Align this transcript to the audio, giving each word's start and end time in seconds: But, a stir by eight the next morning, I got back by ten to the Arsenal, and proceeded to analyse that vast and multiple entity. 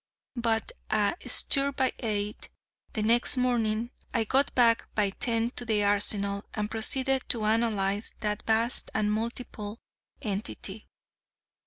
But, 0.35 0.71
a 0.89 1.13
stir 1.27 1.71
by 1.73 1.91
eight 1.99 2.49
the 2.93 3.03
next 3.03 3.37
morning, 3.37 3.91
I 4.15 4.23
got 4.23 4.55
back 4.55 4.87
by 4.95 5.11
ten 5.11 5.51
to 5.51 5.63
the 5.63 5.83
Arsenal, 5.83 6.43
and 6.55 6.71
proceeded 6.71 7.29
to 7.29 7.43
analyse 7.45 8.15
that 8.21 8.41
vast 8.47 8.89
and 8.95 9.11
multiple 9.11 9.77
entity. 10.19 10.87